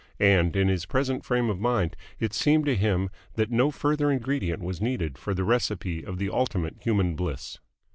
[0.19, 4.59] And in his present frame of mind it seemed to him that no further ingredient
[4.63, 7.59] was needed for the recipe of the ultimate human bliss.